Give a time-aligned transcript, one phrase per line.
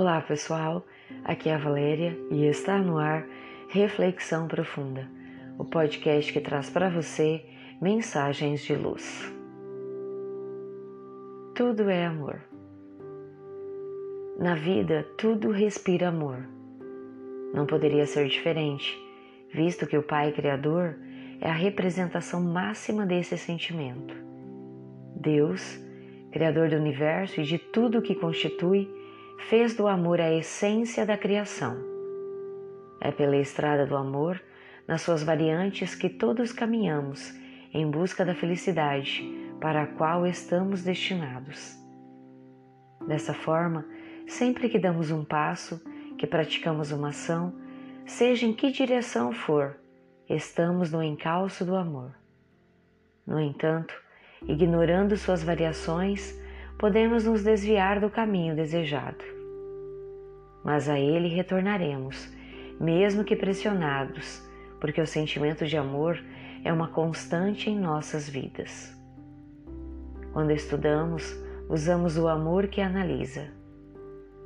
[0.00, 0.86] Olá pessoal,
[1.24, 3.26] aqui é a Valéria e está no ar
[3.68, 5.10] Reflexão Profunda,
[5.58, 7.44] o podcast que traz para você
[7.82, 9.34] mensagens de luz.
[11.52, 12.40] Tudo é amor.
[14.38, 16.46] Na vida, tudo respira amor.
[17.52, 18.96] Não poderia ser diferente,
[19.52, 20.94] visto que o Pai Criador
[21.40, 24.14] é a representação máxima desse sentimento.
[25.16, 25.76] Deus,
[26.30, 28.96] Criador do universo e de tudo o que constitui,
[29.46, 31.76] fez do amor a essência da criação.
[33.00, 34.42] É pela estrada do amor,
[34.86, 37.32] nas suas variantes, que todos caminhamos
[37.72, 39.22] em busca da felicidade
[39.60, 41.76] para a qual estamos destinados.
[43.06, 43.86] Dessa forma,
[44.26, 45.80] sempre que damos um passo,
[46.18, 47.54] que praticamos uma ação,
[48.04, 49.78] seja em que direção for,
[50.28, 52.14] estamos no encalço do amor.
[53.26, 53.94] No entanto,
[54.46, 56.38] ignorando suas variações,
[56.78, 59.24] podemos nos desviar do caminho desejado.
[60.64, 62.32] Mas a ele retornaremos,
[62.80, 64.40] mesmo que pressionados,
[64.80, 66.22] porque o sentimento de amor
[66.64, 68.96] é uma constante em nossas vidas.
[70.32, 71.36] Quando estudamos,
[71.68, 73.48] usamos o amor que analisa.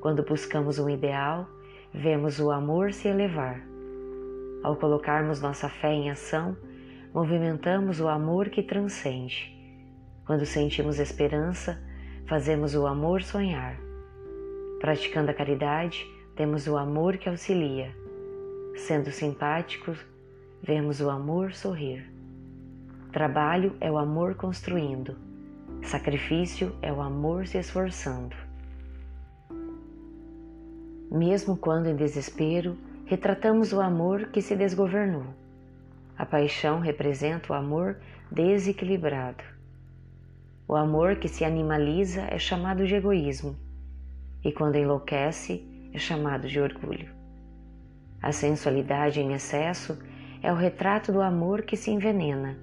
[0.00, 1.46] Quando buscamos um ideal,
[1.92, 3.62] vemos o amor se elevar.
[4.62, 6.56] Ao colocarmos nossa fé em ação,
[7.12, 9.54] movimentamos o amor que transcende.
[10.24, 11.91] Quando sentimos esperança,
[12.26, 13.78] fazemos o amor sonhar.
[14.80, 17.94] Praticando a caridade, temos o amor que auxilia.
[18.76, 19.98] Sendo simpáticos,
[20.62, 22.10] vemos o amor sorrir.
[23.12, 25.16] Trabalho é o amor construindo.
[25.82, 28.34] Sacrifício é o amor se esforçando.
[31.10, 35.26] Mesmo quando em desespero, retratamos o amor que se desgovernou.
[36.16, 37.98] A paixão representa o amor
[38.30, 39.44] desequilibrado.
[40.72, 43.54] O amor que se animaliza é chamado de egoísmo,
[44.42, 47.14] e quando enlouquece é chamado de orgulho.
[48.22, 49.98] A sensualidade em excesso
[50.42, 52.58] é o retrato do amor que se envenena,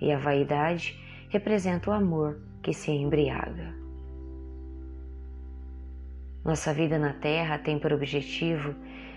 [0.00, 0.98] e a vaidade
[1.28, 3.74] representa o amor que se embriaga.
[6.42, 8.74] Nossa vida na Terra tem por objetivo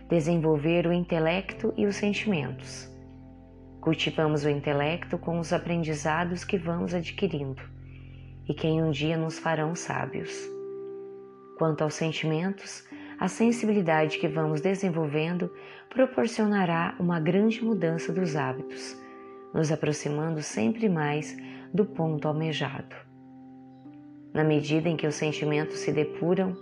[0.09, 2.91] desenvolver o intelecto e os sentimentos.
[3.79, 7.71] Cultivamos o intelecto com os aprendizados que vamos adquirindo
[8.47, 10.31] e que em um dia nos farão sábios.
[11.57, 12.85] Quanto aos sentimentos,
[13.19, 15.51] a sensibilidade que vamos desenvolvendo
[15.89, 18.97] proporcionará uma grande mudança dos hábitos,
[19.53, 21.37] nos aproximando sempre mais
[21.73, 22.95] do ponto almejado.
[24.33, 26.57] Na medida em que os sentimentos se depuram,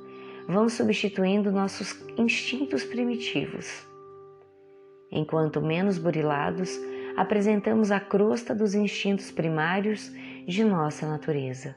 [0.47, 3.87] vão substituindo nossos instintos primitivos.
[5.09, 6.77] Enquanto menos burilados,
[7.15, 10.11] apresentamos a crosta dos instintos primários
[10.47, 11.75] de nossa natureza.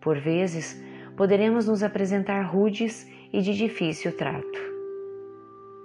[0.00, 0.82] Por vezes,
[1.16, 4.58] poderemos nos apresentar rudes e de difícil trato.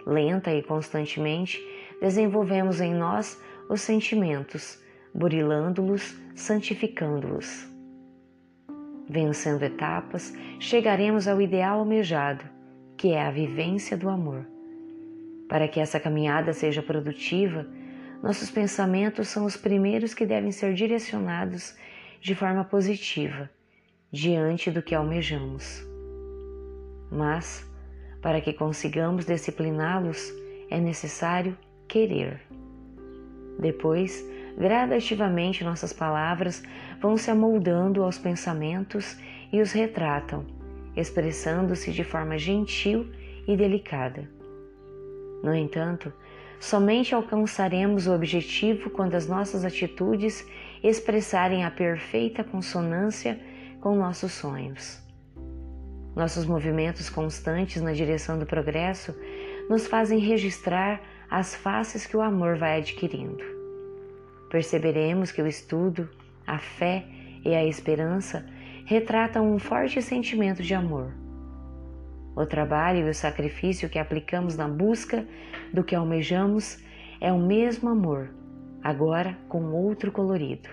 [0.05, 1.61] Lenta e constantemente
[1.99, 4.81] desenvolvemos em nós os sentimentos,
[5.13, 7.67] burilando-los, santificando-os.
[9.07, 12.43] Vencendo etapas, chegaremos ao ideal almejado,
[12.97, 14.45] que é a vivência do amor.
[15.47, 17.67] Para que essa caminhada seja produtiva,
[18.25, 21.77] nossos pensamentos são os primeiros que devem ser direcionados
[22.19, 23.47] de forma positiva
[24.11, 25.85] diante do que almejamos.
[27.11, 27.69] Mas,
[28.23, 30.33] para que consigamos discipliná-los,
[30.71, 31.55] é necessário
[31.87, 32.41] querer.
[33.59, 36.63] Depois, gradativamente nossas palavras
[36.99, 39.19] vão se amoldando aos pensamentos
[39.53, 40.47] e os retratam,
[40.95, 43.07] expressando-se de forma gentil
[43.47, 44.27] e delicada.
[45.43, 46.11] No entanto,
[46.59, 50.45] Somente alcançaremos o objetivo quando as nossas atitudes
[50.83, 53.39] expressarem a perfeita consonância
[53.81, 55.01] com nossos sonhos.
[56.15, 59.13] Nossos movimentos constantes na direção do progresso
[59.69, 63.43] nos fazem registrar as faces que o amor vai adquirindo.
[64.49, 66.09] Perceberemos que o estudo,
[66.47, 67.05] a fé
[67.43, 68.45] e a esperança
[68.85, 71.24] retratam um forte sentimento de amor
[72.35, 75.25] o trabalho e o sacrifício que aplicamos na busca
[75.73, 76.77] do que almejamos
[77.21, 78.29] é o mesmo amor,
[78.83, 80.69] agora com outro colorido.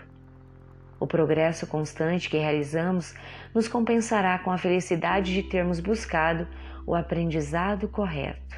[0.99, 3.15] O progresso constante que realizamos
[3.55, 6.47] nos compensará com a felicidade de termos buscado
[6.87, 8.57] o aprendizado correto.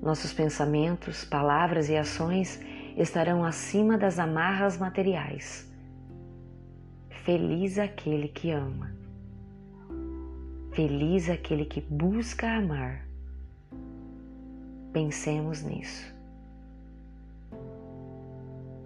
[0.00, 2.60] Nossos pensamentos, palavras e ações
[2.96, 5.68] estarão acima das amarras materiais.
[7.24, 8.97] Feliz aquele que ama.
[10.78, 13.04] Feliz aquele que busca amar.
[14.92, 16.14] Pensemos nisso.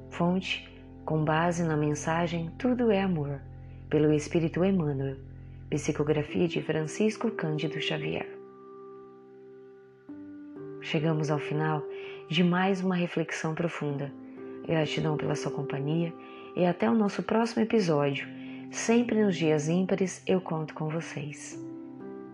[0.09, 0.67] Fonte
[1.05, 3.43] com base na mensagem Tudo é Amor,
[3.91, 5.19] pelo Espírito Emmanuel,
[5.69, 8.27] Psicografia de Francisco Cândido Xavier.
[10.81, 11.85] Chegamos ao final
[12.27, 14.11] de mais uma reflexão profunda.
[14.67, 16.11] Gratidão pela sua companhia
[16.57, 18.27] e até o nosso próximo episódio.
[18.71, 21.71] Sempre nos dias ímpares eu conto com vocês.